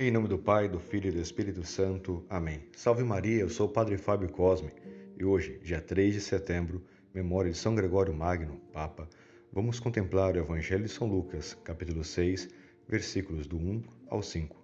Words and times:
Em 0.00 0.12
nome 0.12 0.28
do 0.28 0.38
Pai, 0.38 0.68
do 0.68 0.78
Filho 0.78 1.08
e 1.08 1.10
do 1.10 1.20
Espírito 1.20 1.64
Santo. 1.64 2.24
Amém. 2.30 2.62
Salve 2.76 3.02
Maria, 3.02 3.40
eu 3.40 3.48
sou 3.48 3.66
o 3.66 3.72
Padre 3.72 3.98
Fábio 3.98 4.28
Cosme 4.28 4.70
e 5.18 5.24
hoje, 5.24 5.58
dia 5.60 5.80
3 5.80 6.14
de 6.14 6.20
setembro, 6.20 6.80
memória 7.12 7.50
de 7.50 7.58
São 7.58 7.74
Gregório 7.74 8.14
Magno, 8.14 8.60
Papa, 8.72 9.08
vamos 9.52 9.80
contemplar 9.80 10.36
o 10.36 10.38
Evangelho 10.38 10.84
de 10.84 10.88
São 10.88 11.08
Lucas, 11.08 11.58
capítulo 11.64 12.04
6, 12.04 12.48
versículos 12.88 13.48
do 13.48 13.56
1 13.56 13.82
ao 14.06 14.22
5. 14.22 14.56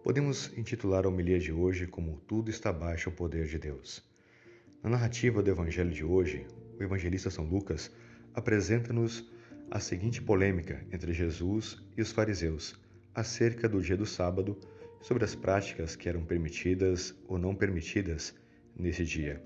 Podemos 0.00 0.56
intitular 0.56 1.06
a 1.06 1.08
homilia 1.08 1.40
de 1.40 1.52
hoje 1.52 1.88
como 1.88 2.22
Tudo 2.28 2.48
está 2.48 2.72
baixo 2.72 3.08
ao 3.08 3.16
poder 3.16 3.48
de 3.48 3.58
Deus. 3.58 4.00
Na 4.80 4.90
narrativa 4.90 5.42
do 5.42 5.50
Evangelho 5.50 5.90
de 5.90 6.04
hoje, 6.04 6.46
o 6.78 6.82
evangelista 6.84 7.30
São 7.30 7.46
Lucas 7.46 7.90
apresenta-nos 8.32 9.28
a 9.68 9.80
seguinte 9.80 10.22
polêmica 10.22 10.86
entre 10.92 11.12
Jesus 11.12 11.82
e 11.96 12.00
os 12.00 12.12
fariseus 12.12 12.80
acerca 13.14 13.68
do 13.68 13.80
dia 13.80 13.96
do 13.96 14.06
sábado 14.06 14.58
sobre 15.00 15.24
as 15.24 15.34
práticas 15.34 15.96
que 15.96 16.08
eram 16.08 16.24
permitidas 16.24 17.14
ou 17.26 17.38
não 17.38 17.54
permitidas 17.54 18.34
nesse 18.76 19.04
dia. 19.04 19.42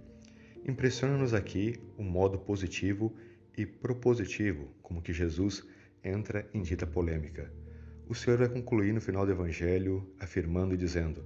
Impressiona-nos 0.66 1.32
aqui 1.32 1.80
o 1.96 2.02
modo 2.02 2.38
positivo 2.38 3.14
e 3.56 3.64
propositivo 3.64 4.68
como 4.82 5.00
que 5.00 5.12
Jesus 5.12 5.64
entra 6.02 6.48
em 6.52 6.62
dita 6.62 6.86
polêmica. 6.86 7.50
O 8.08 8.14
Senhor 8.14 8.38
vai 8.38 8.48
concluir 8.48 8.92
no 8.92 9.00
final 9.00 9.24
do 9.24 9.32
Evangelho 9.32 10.08
afirmando 10.20 10.74
e 10.74 10.76
dizendo: 10.76 11.24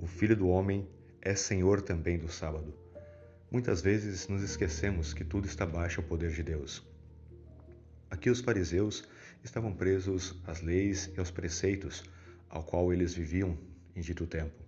O 0.00 0.06
Filho 0.06 0.36
do 0.36 0.48
Homem 0.48 0.88
é 1.20 1.34
Senhor 1.34 1.82
também 1.82 2.18
do 2.18 2.28
sábado. 2.28 2.74
Muitas 3.50 3.82
vezes 3.82 4.28
nos 4.28 4.42
esquecemos 4.42 5.12
que 5.12 5.24
tudo 5.24 5.46
está 5.46 5.66
baixo 5.66 6.00
ao 6.00 6.06
poder 6.06 6.30
de 6.30 6.42
Deus. 6.42 6.82
Aqui 8.10 8.30
os 8.30 8.40
fariseus 8.40 9.06
estavam 9.44 9.72
presos 9.72 10.34
às 10.46 10.60
leis 10.60 11.10
e 11.14 11.18
aos 11.18 11.30
preceitos 11.30 12.04
ao 12.48 12.62
qual 12.62 12.92
eles 12.92 13.14
viviam 13.14 13.58
em 13.96 14.00
dito 14.00 14.26
tempo, 14.26 14.62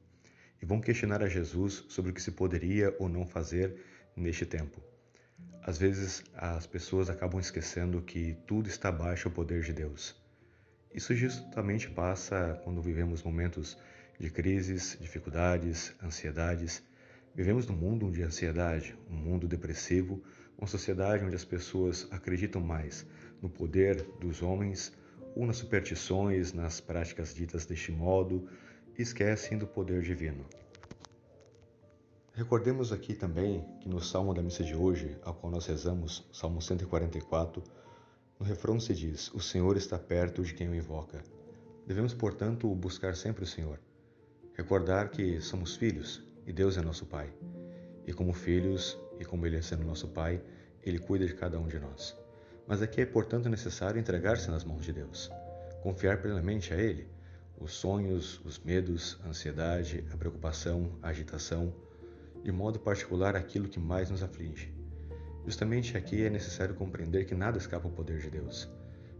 e 0.60 0.66
vão 0.66 0.80
questionar 0.80 1.22
a 1.22 1.28
Jesus 1.28 1.84
sobre 1.88 2.10
o 2.10 2.14
que 2.14 2.22
se 2.22 2.30
poderia 2.30 2.94
ou 2.98 3.08
não 3.08 3.26
fazer 3.26 3.76
neste 4.16 4.46
tempo. 4.46 4.82
Às 5.62 5.78
vezes 5.78 6.22
as 6.34 6.66
pessoas 6.66 7.08
acabam 7.08 7.40
esquecendo 7.40 8.02
que 8.02 8.36
tudo 8.46 8.68
está 8.68 8.88
abaixo 8.88 9.28
do 9.28 9.34
poder 9.34 9.62
de 9.62 9.72
Deus. 9.72 10.14
Isso 10.94 11.14
justamente 11.14 11.90
passa 11.90 12.60
quando 12.64 12.82
vivemos 12.82 13.22
momentos 13.22 13.76
de 14.18 14.30
crises, 14.30 14.96
dificuldades, 15.00 15.92
ansiedades. 16.02 16.82
Vivemos 17.34 17.66
num 17.66 17.74
mundo 17.74 18.10
de 18.10 18.22
ansiedade, 18.22 18.96
um 19.10 19.16
mundo 19.16 19.48
depressivo, 19.48 20.22
uma 20.56 20.68
sociedade 20.68 21.24
onde 21.24 21.34
as 21.34 21.44
pessoas 21.44 22.06
acreditam 22.10 22.60
mais 22.60 23.04
no 23.44 23.50
poder 23.50 24.02
dos 24.18 24.40
homens 24.40 24.90
ou 25.36 25.46
nas 25.46 25.58
superstições, 25.58 26.54
nas 26.54 26.80
práticas 26.80 27.34
ditas 27.34 27.66
deste 27.66 27.92
modo, 27.92 28.48
esquecem 28.98 29.58
do 29.58 29.66
poder 29.66 30.00
divino. 30.00 30.46
Recordemos 32.32 32.90
aqui 32.90 33.14
também 33.14 33.62
que 33.80 33.88
no 33.88 34.00
Salmo 34.00 34.32
da 34.32 34.42
missa 34.42 34.64
de 34.64 34.74
hoje, 34.74 35.18
ao 35.22 35.34
qual 35.34 35.52
nós 35.52 35.66
rezamos, 35.66 36.26
Salmo 36.32 36.62
144, 36.62 37.62
no 38.40 38.46
refrão 38.46 38.80
se 38.80 38.94
diz: 38.94 39.30
O 39.34 39.40
Senhor 39.40 39.76
está 39.76 39.98
perto 39.98 40.42
de 40.42 40.54
quem 40.54 40.70
o 40.70 40.74
invoca. 40.74 41.22
Devemos, 41.86 42.14
portanto, 42.14 42.74
buscar 42.74 43.14
sempre 43.14 43.44
o 43.44 43.46
Senhor. 43.46 43.78
Recordar 44.54 45.10
que 45.10 45.38
somos 45.42 45.76
filhos 45.76 46.24
e 46.46 46.52
Deus 46.52 46.78
é 46.78 46.82
nosso 46.82 47.04
Pai. 47.04 47.30
E 48.06 48.12
como 48.14 48.32
filhos, 48.32 48.98
e 49.20 49.24
como 49.24 49.46
Ele 49.46 49.56
é 49.58 49.62
sendo 49.62 49.84
nosso 49.84 50.08
Pai, 50.08 50.42
Ele 50.82 50.98
cuida 50.98 51.26
de 51.26 51.34
cada 51.34 51.60
um 51.60 51.68
de 51.68 51.78
nós. 51.78 52.23
Mas 52.66 52.80
aqui 52.80 53.02
é, 53.02 53.06
portanto, 53.06 53.48
necessário 53.48 54.00
entregar-se 54.00 54.50
nas 54.50 54.64
mãos 54.64 54.84
de 54.84 54.92
Deus, 54.92 55.30
confiar 55.82 56.22
plenamente 56.22 56.72
a 56.72 56.76
Ele 56.78 57.06
os 57.58 57.72
sonhos, 57.72 58.40
os 58.44 58.58
medos, 58.58 59.18
a 59.22 59.28
ansiedade, 59.28 60.04
a 60.12 60.16
preocupação, 60.16 60.98
a 61.02 61.08
agitação, 61.08 61.74
de 62.42 62.50
modo 62.50 62.80
particular 62.80 63.36
aquilo 63.36 63.68
que 63.68 63.78
mais 63.78 64.10
nos 64.10 64.22
aflige. 64.22 64.72
Justamente 65.44 65.96
aqui 65.96 66.24
é 66.24 66.30
necessário 66.30 66.74
compreender 66.74 67.26
que 67.26 67.34
nada 67.34 67.58
escapa 67.58 67.86
ao 67.86 67.94
poder 67.94 68.18
de 68.18 68.30
Deus. 68.30 68.68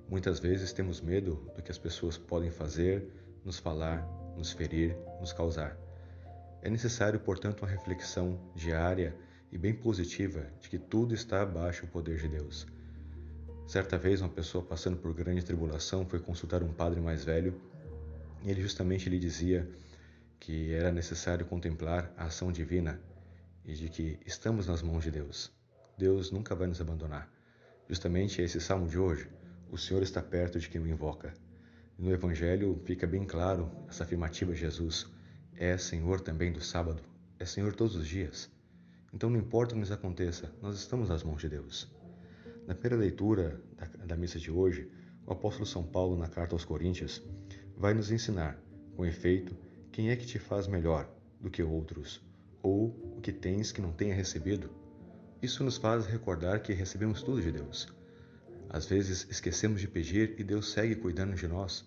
Muitas 0.08 0.40
vezes 0.40 0.72
temos 0.72 1.00
medo 1.00 1.34
do 1.54 1.62
que 1.62 1.70
as 1.70 1.78
pessoas 1.78 2.16
podem 2.16 2.50
fazer, 2.50 3.06
nos 3.44 3.58
falar, 3.58 4.02
nos 4.36 4.52
ferir, 4.52 4.96
nos 5.20 5.32
causar. 5.32 5.76
É 6.62 6.70
necessário, 6.70 7.20
portanto, 7.20 7.60
uma 7.60 7.68
reflexão 7.68 8.40
diária 8.54 9.14
e 9.52 9.58
bem 9.58 9.74
positiva 9.74 10.46
de 10.60 10.70
que 10.70 10.78
tudo 10.78 11.14
está 11.14 11.42
abaixo 11.42 11.84
do 11.84 11.92
poder 11.92 12.16
de 12.18 12.28
Deus 12.28 12.66
Certa 13.66 13.96
vez, 13.96 14.20
uma 14.20 14.28
pessoa 14.28 14.62
passando 14.62 14.96
por 14.98 15.14
grande 15.14 15.42
tribulação 15.42 16.06
foi 16.06 16.20
consultar 16.20 16.62
um 16.62 16.72
padre 16.72 17.00
mais 17.00 17.24
velho 17.24 17.60
e 18.42 18.50
ele 18.50 18.60
justamente 18.60 19.08
lhe 19.08 19.18
dizia 19.18 19.68
que 20.38 20.72
era 20.72 20.92
necessário 20.92 21.46
contemplar 21.46 22.12
a 22.16 22.26
ação 22.26 22.52
divina 22.52 23.00
e 23.64 23.72
de 23.72 23.88
que 23.88 24.18
estamos 24.26 24.66
nas 24.66 24.82
mãos 24.82 25.02
de 25.02 25.10
Deus. 25.10 25.50
Deus 25.96 26.30
nunca 26.30 26.54
vai 26.54 26.66
nos 26.66 26.80
abandonar. 26.80 27.32
Justamente 27.88 28.42
esse 28.42 28.60
salmo 28.60 28.86
de 28.86 28.98
hoje, 28.98 29.28
o 29.70 29.78
Senhor 29.78 30.02
está 30.02 30.22
perto 30.22 30.60
de 30.60 30.68
quem 30.68 30.80
o 30.80 30.86
invoca. 30.86 31.32
No 31.98 32.12
Evangelho 32.12 32.80
fica 32.84 33.06
bem 33.06 33.24
claro 33.24 33.70
essa 33.88 34.04
afirmativa 34.04 34.52
de 34.52 34.60
Jesus: 34.60 35.06
é 35.56 35.78
Senhor 35.78 36.20
também 36.20 36.52
do 36.52 36.60
sábado, 36.60 37.02
é 37.38 37.46
Senhor 37.46 37.74
todos 37.74 37.96
os 37.96 38.06
dias. 38.06 38.50
Então, 39.12 39.30
não 39.30 39.38
importa 39.38 39.72
o 39.72 39.76
que 39.76 39.80
nos 39.80 39.92
aconteça, 39.92 40.52
nós 40.60 40.76
estamos 40.76 41.08
nas 41.08 41.22
mãos 41.22 41.40
de 41.40 41.48
Deus. 41.48 41.88
Na 42.66 42.74
primeira 42.74 42.96
leitura 42.96 43.60
da, 43.76 44.06
da 44.06 44.16
missa 44.16 44.38
de 44.38 44.50
hoje, 44.50 44.90
o 45.26 45.32
apóstolo 45.32 45.66
São 45.66 45.82
Paulo, 45.82 46.16
na 46.16 46.28
carta 46.28 46.54
aos 46.54 46.64
Coríntios, 46.64 47.22
vai 47.76 47.92
nos 47.92 48.10
ensinar, 48.10 48.58
com 48.96 49.04
efeito, 49.04 49.56
quem 49.92 50.10
é 50.10 50.16
que 50.16 50.26
te 50.26 50.38
faz 50.38 50.66
melhor 50.66 51.08
do 51.40 51.50
que 51.50 51.62
outros, 51.62 52.22
ou 52.62 52.86
o 53.16 53.20
que 53.20 53.32
tens 53.32 53.70
que 53.70 53.82
não 53.82 53.92
tenha 53.92 54.14
recebido. 54.14 54.70
Isso 55.42 55.62
nos 55.62 55.76
faz 55.76 56.06
recordar 56.06 56.62
que 56.62 56.72
recebemos 56.72 57.22
tudo 57.22 57.42
de 57.42 57.52
Deus. 57.52 57.94
Às 58.70 58.86
vezes 58.86 59.26
esquecemos 59.30 59.80
de 59.80 59.86
pedir 59.86 60.34
e 60.38 60.42
Deus 60.42 60.72
segue 60.72 60.96
cuidando 60.96 61.34
de 61.34 61.46
nós, 61.46 61.86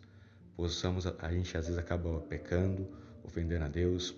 pois 0.55 0.73
somos, 0.73 1.07
a 1.07 1.31
gente 1.31 1.57
às 1.57 1.65
vezes 1.65 1.79
acaba 1.79 2.19
pecando, 2.21 2.87
ofendendo 3.23 3.65
a 3.65 3.67
Deus 3.67 4.15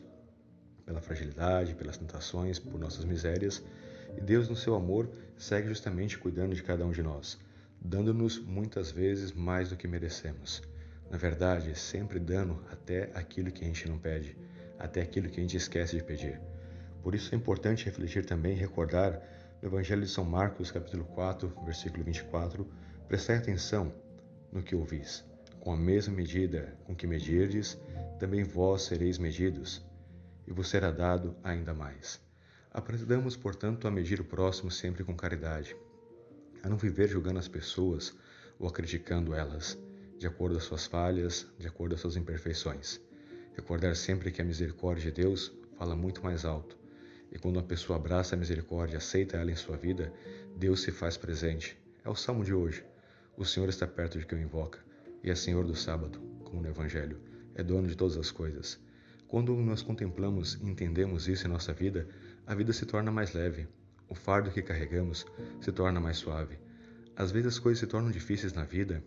pela 0.86 1.02
fragilidade, 1.02 1.74
pelas 1.76 1.98
tentações, 1.98 2.60
por 2.60 2.80
nossas 2.80 3.06
misérias, 3.06 3.64
e 4.18 4.22
Deus, 4.22 4.50
no 4.50 4.56
seu 4.56 4.76
amor, 4.76 5.10
segue 5.38 5.68
justamente 5.68 6.18
cuidando 6.18 6.56
de 6.56 6.64
cada 6.64 6.86
um 6.86 6.92
de 6.92 7.02
nós, 7.02 7.40
dando-nos 7.82 8.40
muitas 8.40 8.92
vezes 8.92 9.32
mais 9.32 9.70
do 9.70 9.78
que 9.78 9.88
merecemos. 9.88 10.62
Na 11.10 11.18
verdade, 11.18 11.78
sempre 11.78 12.20
dando 12.20 12.64
até 12.72 13.10
aquilo 13.14 13.52
que 13.52 13.64
a 13.64 13.68
gente 13.68 13.88
não 13.88 13.98
pede, 13.98 14.38
até 14.78 15.02
aquilo 15.02 15.30
que 15.30 15.40
a 15.40 15.44
gente 15.44 15.58
esquece 15.58 15.98
de 15.98 16.04
pedir. 16.04 16.40
Por 17.02 17.16
isso 17.16 17.34
é 17.34 17.38
importante 17.38 17.86
refletir 17.86 18.26
também 18.26 18.54
e 18.54 18.60
recordar 18.60 19.22
no 19.62 19.68
Evangelho 19.68 20.04
de 20.04 20.10
São 20.10 20.24
Marcos, 20.24 20.72
capítulo 20.72 21.06
4, 21.06 21.54
versículo 21.66 22.04
24, 22.04 22.68
prestai 23.08 23.38
atenção 23.38 23.94
no 24.52 24.62
que 24.62 24.76
ouvis. 24.76 25.26
Com 25.60 25.74
a 25.74 25.78
mesma 25.78 26.16
medida 26.16 26.78
com 26.86 26.96
que 26.96 27.08
medirdes, 27.08 27.78
também 28.20 28.44
vós 28.44 28.84
sereis 28.84 29.18
medidos, 29.18 29.82
e 30.48 30.54
vos 30.54 30.70
será 30.70 30.92
dado 30.92 31.36
ainda 31.44 31.74
mais. 31.74 32.29
Aprendamos, 32.72 33.36
portanto, 33.36 33.88
a 33.88 33.92
medir 33.92 34.22
o 34.22 34.24
próximo 34.24 34.70
sempre 34.70 35.04
com 35.04 35.16
caridade, 35.16 35.76
a 36.62 36.70
não 36.70 36.78
viver 36.78 37.08
julgando 37.08 37.40
as 37.40 37.48
pessoas 37.48 38.16
ou 38.60 38.68
a 38.68 38.72
criticando 38.72 39.34
elas, 39.34 39.76
de 40.20 40.28
acordo 40.28 40.56
às 40.56 40.66
suas 40.66 40.86
falhas, 40.86 41.48
de 41.58 41.68
acordo 41.68 41.96
às 41.96 42.02
suas 42.02 42.16
imperfeições. 42.16 43.02
Recordar 43.56 43.96
sempre 43.96 44.32
que 44.32 44.40
a 44.40 44.46
misericórdia 44.46 45.12
de 45.12 45.24
Deus 45.24 45.52
fala 45.80 45.96
muito 45.96 46.24
mais 46.24 46.46
alto, 46.46 46.78
e 47.32 47.40
quando 47.40 47.56
uma 47.56 47.64
pessoa 47.64 47.98
abraça 47.98 48.36
a 48.36 48.38
misericórdia 48.38 48.96
e 48.96 48.98
aceita 48.98 49.38
ela 49.38 49.52
em 49.52 49.56
sua 49.56 49.76
vida, 49.76 50.14
Deus 50.56 50.82
se 50.82 50.92
faz 50.92 51.18
presente. 51.18 51.76
É 52.06 52.10
o 52.10 52.16
salmo 52.16 52.44
de 52.44 52.54
hoje. 52.54 52.86
O 53.36 53.46
Senhor 53.46 53.68
está 53.68 53.88
perto 53.88 54.20
de 54.20 54.28
quem 54.28 54.38
o 54.38 54.42
invoca, 54.42 54.78
e 55.24 55.32
é 55.32 55.36
Senhor 55.36 55.66
do 55.66 55.76
sábado, 55.76 56.20
como 56.44 56.62
no 56.62 56.68
Evangelho, 56.68 57.20
é 57.56 57.64
dono 57.64 57.88
de 57.88 57.96
todas 57.96 58.16
as 58.16 58.30
coisas. 58.30 58.80
Quando 59.30 59.56
nós 59.58 59.84
contemplamos 59.84 60.56
e 60.56 60.68
entendemos 60.68 61.28
isso 61.28 61.46
em 61.46 61.52
nossa 61.52 61.72
vida, 61.72 62.08
a 62.48 62.56
vida 62.56 62.74
se 62.74 62.84
torna 62.84 63.12
mais 63.12 63.32
leve, 63.32 63.68
o 64.10 64.16
fardo 64.16 64.50
que 64.50 64.60
carregamos 64.60 65.24
se 65.62 65.72
torna 65.72 66.00
mais 66.00 66.18
suave. 66.18 66.58
Às 67.16 67.32
vezes 67.32 67.50
as 67.50 67.60
coisas 67.60 67.80
se 67.80 67.86
tornam 67.86 68.10
difíceis 68.10 68.54
na 68.54 68.64
vida 68.64 69.04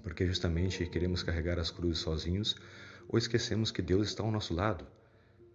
porque 0.00 0.24
justamente 0.24 0.86
queremos 0.86 1.24
carregar 1.24 1.58
as 1.58 1.72
cruzes 1.72 1.98
sozinhos 1.98 2.54
ou 3.08 3.18
esquecemos 3.18 3.72
que 3.72 3.82
Deus 3.82 4.06
está 4.06 4.22
ao 4.22 4.30
nosso 4.30 4.54
lado. 4.54 4.86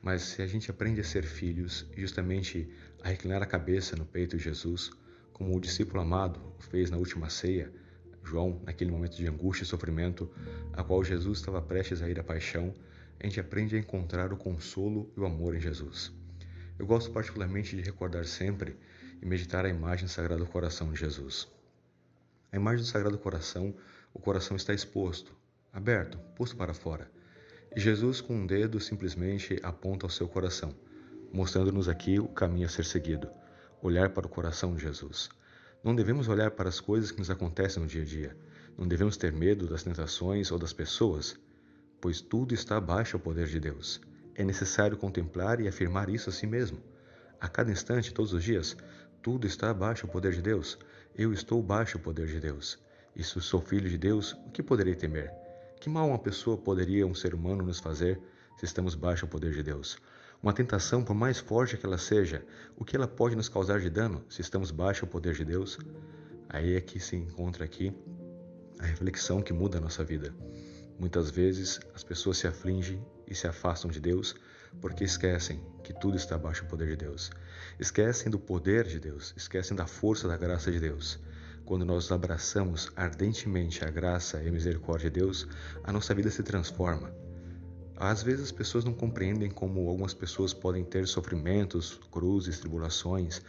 Mas 0.02 0.22
se 0.22 0.42
a 0.42 0.48
gente 0.48 0.70
aprende 0.70 1.00
a 1.00 1.04
ser 1.06 1.24
filhos 1.24 1.90
justamente 1.96 2.70
a 3.02 3.08
reclinar 3.08 3.42
a 3.42 3.46
cabeça 3.46 3.96
no 3.96 4.06
peito 4.06 4.36
de 4.36 4.44
Jesus, 4.44 4.92
como 5.32 5.56
o 5.56 5.62
discípulo 5.62 6.02
amado 6.02 6.42
fez 6.60 6.92
na 6.92 6.98
última 6.98 7.30
ceia, 7.30 7.72
João, 8.22 8.62
naquele 8.66 8.92
momento 8.92 9.16
de 9.16 9.26
angústia 9.28 9.64
e 9.64 9.68
sofrimento, 9.68 10.30
a 10.74 10.84
qual 10.84 11.02
Jesus 11.06 11.40
estava 11.40 11.62
prestes 11.62 12.02
a 12.02 12.10
ir 12.10 12.20
à 12.20 12.24
paixão, 12.24 12.74
a 13.20 13.26
gente 13.26 13.40
aprende 13.40 13.76
a 13.76 13.80
encontrar 13.80 14.32
o 14.32 14.38
consolo 14.38 15.12
e 15.16 15.20
o 15.20 15.26
amor 15.26 15.56
em 15.56 15.60
Jesus. 15.60 16.12
Eu 16.78 16.86
gosto 16.86 17.12
particularmente 17.12 17.76
de 17.76 17.82
recordar 17.82 18.26
sempre 18.26 18.78
e 19.22 19.26
meditar 19.26 19.66
a 19.66 19.70
imagem 19.70 20.06
do 20.06 20.12
Sagrado 20.12 20.46
Coração 20.46 20.92
de 20.92 21.00
Jesus. 21.00 21.48
A 22.52 22.56
imagem 22.56 22.84
do 22.84 22.88
Sagrado 22.88 23.18
Coração, 23.18 23.76
o 24.14 24.20
coração 24.20 24.56
está 24.56 24.74
exposto, 24.74 25.36
aberto, 25.74 26.18
posto 26.36 26.56
para 26.56 26.74
fora. 26.74 27.10
Jesus, 27.76 28.22
com 28.22 28.36
um 28.36 28.48
dedo, 28.48 28.80
simplesmente 28.80 29.60
aponta 29.64 30.06
ao 30.06 30.10
seu 30.10 30.28
coração, 30.28 30.74
mostrando-nos 31.34 31.90
aqui 31.90 32.20
o 32.20 32.28
caminho 32.28 32.68
a 32.68 32.70
ser 32.70 32.86
seguido. 32.86 33.30
Olhar 33.82 34.10
para 34.10 34.26
o 34.26 34.30
coração 34.30 34.76
de 34.76 34.82
Jesus. 34.82 35.30
Não 35.84 35.96
devemos 35.96 36.28
olhar 36.28 36.52
para 36.52 36.70
as 36.70 36.80
coisas 36.80 37.12
que 37.12 37.20
nos 37.20 37.30
acontecem 37.30 37.82
no 37.82 37.88
dia 37.88 38.02
a 38.02 38.06
dia. 38.06 38.38
Não 38.78 38.88
devemos 38.88 39.18
ter 39.18 39.32
medo 39.32 39.68
das 39.68 39.84
tentações 39.84 40.52
ou 40.52 40.58
das 40.58 40.74
pessoas, 40.74 41.38
pois 42.00 42.22
tudo 42.22 42.54
está 42.54 42.78
abaixo 42.78 43.18
do 43.18 43.24
poder 43.24 43.48
de 43.48 43.60
Deus. 43.60 44.02
É 44.36 44.44
necessário 44.44 44.98
contemplar 44.98 45.60
e 45.60 45.68
afirmar 45.68 46.10
isso 46.10 46.30
a 46.30 46.34
si 46.34 46.46
mesmo. 46.46 46.80
A 47.40 47.48
cada 47.48 47.72
instante, 47.72 48.14
todos 48.14 48.34
os 48.34 48.44
dias, 48.44 48.76
tudo 49.22 49.48
está 49.48 49.70
abaixo 49.70 50.06
do 50.06 50.12
poder 50.12 50.32
de 50.32 50.42
Deus. 50.42 50.78
Eu 51.16 51.34
estou 51.34 51.62
baixo 51.62 51.98
do 51.98 52.04
poder 52.04 52.28
de 52.28 52.40
Deus. 52.40 52.78
E 53.16 53.24
se 53.24 53.42
sou 53.42 53.60
filho 53.60 53.90
de 53.90 53.98
Deus, 53.98 54.34
o 54.46 54.52
que 54.52 54.62
poderei 54.62 54.94
temer? 54.94 55.32
Que 55.80 55.90
mal 55.90 56.08
uma 56.08 56.20
pessoa 56.20 56.58
poderia 56.58 57.06
um 57.06 57.16
ser 57.16 57.34
humano 57.34 57.64
nos 57.64 57.80
fazer 57.80 58.22
se 58.58 58.66
estamos 58.66 58.96
baixo 58.96 59.26
ao 59.26 59.30
poder 59.30 59.54
de 59.54 59.64
Deus? 59.64 59.98
Uma 60.42 60.54
tentação, 60.54 61.04
por 61.04 61.16
mais 61.16 61.40
forte 61.40 61.78
que 61.78 61.86
ela 61.86 61.98
seja, 61.98 62.46
o 62.76 62.86
que 62.86 62.96
ela 62.96 63.08
pode 63.08 63.36
nos 63.36 63.50
causar 63.50 63.80
de 63.80 63.90
dano 63.90 64.24
se 64.30 64.42
estamos 64.42 64.70
baixo 64.70 65.06
ao 65.06 65.10
poder 65.10 65.34
de 65.34 65.44
Deus? 65.44 65.80
Aí 66.48 66.76
é 66.76 66.82
que 66.82 67.00
se 67.00 67.16
encontra 67.16 67.66
aqui 67.66 67.92
a 68.80 68.86
reflexão 68.86 69.42
que 69.42 69.52
muda 69.52 69.80
a 69.80 69.82
nossa 69.82 70.04
vida. 70.04 70.34
Muitas 71.00 71.30
vezes 71.30 71.80
as 71.94 72.04
pessoas 72.04 72.38
se 72.38 72.48
afligem 72.48 73.06
e 73.28 73.36
se 73.36 73.48
afastam 73.48 73.92
de 73.92 74.00
Deus 74.00 74.36
porque 74.82 75.04
esquecem 75.04 75.62
que 75.84 75.94
tudo 75.94 76.18
está 76.18 76.36
abaixo 76.36 76.64
do 76.64 76.70
poder 76.70 76.88
de 76.88 76.96
Deus. 76.96 77.32
Esquecem 77.80 78.32
do 78.32 78.40
poder 78.40 78.86
de 78.86 79.00
Deus, 79.00 79.34
esquecem 79.38 79.76
da 79.76 79.86
força 79.86 80.28
da 80.28 80.36
graça 80.36 80.72
de 80.72 80.80
Deus. 80.80 81.20
Quando 81.66 81.86
nós 81.86 82.12
abraçamos 82.12 82.92
ardentemente 82.96 83.84
a 83.84 83.92
graça 83.92 84.42
e 84.42 84.48
a 84.48 84.52
misericórdia 84.52 85.10
de 85.10 85.20
Deus, 85.20 85.48
a 85.84 85.92
nossa 85.92 86.16
vida 86.16 86.30
se 86.30 86.42
transforma. 86.42 87.12
Às 88.00 88.22
vezes 88.22 88.46
as 88.46 88.52
pessoas 88.52 88.86
não 88.86 88.94
compreendem 88.94 89.50
como 89.50 89.90
algumas 89.90 90.14
pessoas 90.14 90.54
podem 90.54 90.84
ter 90.84 91.08
sofrimentos, 91.08 92.00
cruzes, 92.12 92.60
tribulações, 92.60 93.42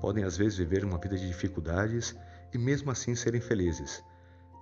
podem 0.00 0.24
às 0.24 0.36
vezes 0.36 0.58
viver 0.58 0.84
uma 0.84 0.98
vida 0.98 1.16
de 1.16 1.26
dificuldades 1.26 2.14
e 2.52 2.58
mesmo 2.58 2.90
assim 2.90 3.14
serem 3.14 3.40
felizes. 3.40 4.02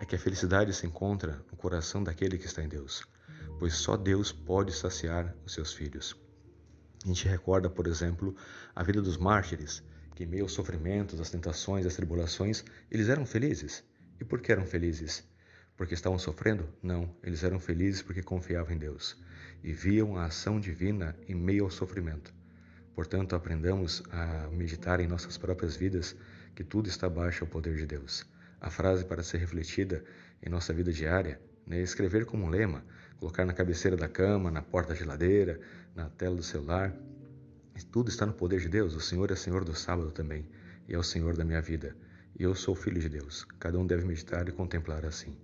É 0.00 0.06
que 0.06 0.16
a 0.16 0.18
felicidade 0.18 0.72
se 0.72 0.86
encontra 0.86 1.44
no 1.50 1.58
coração 1.58 2.02
daquele 2.02 2.38
que 2.38 2.46
está 2.46 2.62
em 2.62 2.68
Deus, 2.68 3.06
pois 3.58 3.74
só 3.74 3.98
Deus 3.98 4.32
pode 4.32 4.72
saciar 4.72 5.36
os 5.44 5.52
seus 5.52 5.74
filhos. 5.74 6.16
A 7.04 7.06
gente 7.06 7.28
recorda, 7.28 7.68
por 7.68 7.86
exemplo, 7.86 8.34
a 8.74 8.82
vida 8.82 9.02
dos 9.02 9.18
mártires, 9.18 9.82
que 10.14 10.24
em 10.24 10.26
meio 10.26 10.44
aos 10.44 10.52
sofrimentos, 10.52 11.20
às 11.20 11.28
tentações, 11.28 11.84
às 11.84 11.96
tribulações, 11.96 12.64
eles 12.90 13.10
eram 13.10 13.26
felizes. 13.26 13.84
E 14.18 14.24
por 14.24 14.40
que 14.40 14.50
eram 14.50 14.64
felizes? 14.64 15.22
Porque 15.76 15.92
estavam 15.92 16.18
sofrendo? 16.18 16.66
Não, 16.82 17.14
eles 17.22 17.44
eram 17.44 17.60
felizes 17.60 18.00
porque 18.00 18.22
confiavam 18.22 18.74
em 18.74 18.78
Deus 18.78 19.18
e 19.62 19.70
viam 19.70 20.16
a 20.16 20.24
ação 20.24 20.58
divina 20.58 21.14
em 21.28 21.34
meio 21.34 21.64
ao 21.64 21.70
sofrimento. 21.70 22.32
Portanto, 22.94 23.36
aprendamos 23.36 24.02
a 24.10 24.48
meditar 24.48 24.98
em 24.98 25.06
nossas 25.06 25.36
próprias 25.36 25.76
vidas 25.76 26.16
que 26.54 26.64
tudo 26.64 26.88
está 26.88 27.06
abaixo 27.06 27.44
ao 27.44 27.50
poder 27.50 27.76
de 27.76 27.86
Deus. 27.86 28.26
A 28.60 28.70
frase 28.70 29.04
para 29.04 29.22
ser 29.22 29.38
refletida 29.38 30.04
em 30.42 30.50
nossa 30.50 30.72
vida 30.72 30.92
diária 30.92 31.40
né, 31.70 31.80
escrever 31.80 32.26
como 32.26 32.44
um 32.44 32.48
lema, 32.48 32.84
colocar 33.18 33.44
na 33.44 33.52
cabeceira 33.52 33.96
da 33.96 34.08
cama, 34.08 34.50
na 34.50 34.60
porta 34.60 34.90
da 34.90 34.98
geladeira, 34.98 35.60
na 35.94 36.08
tela 36.08 36.34
do 36.34 36.42
celular, 36.42 36.92
tudo 37.92 38.08
está 38.08 38.26
no 38.26 38.32
poder 38.32 38.60
de 38.60 38.68
Deus. 38.68 38.94
O 38.94 39.00
Senhor 39.00 39.30
é 39.30 39.36
Senhor 39.36 39.64
do 39.64 39.74
sábado 39.74 40.10
também 40.10 40.46
e 40.88 40.94
é 40.94 40.98
o 40.98 41.02
Senhor 41.02 41.36
da 41.36 41.44
minha 41.44 41.62
vida. 41.62 41.96
E 42.38 42.42
eu 42.42 42.54
sou 42.54 42.74
filho 42.74 43.00
de 43.00 43.08
Deus. 43.08 43.46
Cada 43.58 43.78
um 43.78 43.86
deve 43.86 44.04
meditar 44.04 44.48
e 44.48 44.52
contemplar 44.52 45.04
assim. 45.04 45.36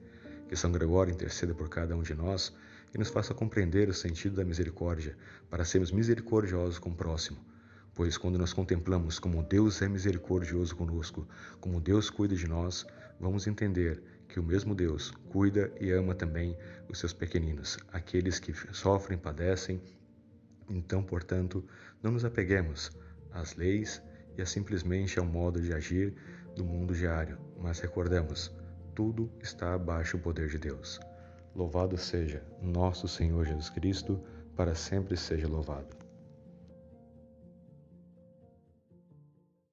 Que 0.48 0.56
São 0.56 0.70
Gregório 0.70 1.12
interceda 1.12 1.54
por 1.54 1.68
cada 1.68 1.96
um 1.96 2.02
de 2.02 2.14
nós 2.14 2.54
e 2.94 2.98
nos 2.98 3.08
faça 3.08 3.34
compreender 3.34 3.88
o 3.88 3.94
sentido 3.94 4.36
da 4.36 4.44
misericórdia, 4.44 5.16
para 5.50 5.64
sermos 5.64 5.90
misericordiosos 5.90 6.78
com 6.78 6.90
o 6.90 6.94
próximo. 6.94 7.38
Pois 7.94 8.16
quando 8.18 8.38
nós 8.38 8.52
contemplamos 8.52 9.18
como 9.18 9.42
Deus 9.42 9.80
é 9.82 9.88
misericordioso 9.88 10.76
conosco, 10.76 11.26
como 11.60 11.80
Deus 11.80 12.10
cuida 12.10 12.36
de 12.36 12.46
nós, 12.46 12.86
vamos 13.20 13.46
entender 13.46 14.02
que 14.28 14.40
o 14.40 14.42
mesmo 14.42 14.74
Deus 14.74 15.10
cuida 15.30 15.72
e 15.80 15.90
ama 15.90 16.14
também 16.14 16.56
os 16.88 16.98
seus 16.98 17.12
pequeninos, 17.12 17.78
aqueles 17.92 18.38
que 18.38 18.52
sofrem, 18.72 19.18
padecem 19.18 19.80
então, 20.68 21.02
portanto, 21.02 21.64
não 22.02 22.12
nos 22.12 22.24
apeguemos 22.24 22.90
às 23.30 23.54
leis 23.54 24.02
e 24.36 24.42
a 24.42 24.46
simplesmente 24.46 25.18
ao 25.18 25.24
modo 25.24 25.60
de 25.60 25.72
agir 25.72 26.14
do 26.54 26.64
mundo 26.64 26.94
diário, 26.94 27.38
mas 27.58 27.80
recordemos, 27.80 28.52
tudo 28.94 29.30
está 29.40 29.74
abaixo 29.74 30.16
do 30.16 30.22
poder 30.22 30.48
de 30.48 30.58
Deus. 30.58 30.98
Louvado 31.54 31.96
seja 31.96 32.42
nosso 32.60 33.06
Senhor 33.06 33.46
Jesus 33.46 33.70
Cristo, 33.70 34.20
para 34.54 34.74
sempre 34.74 35.16
seja 35.16 35.46
louvado. 35.46 36.05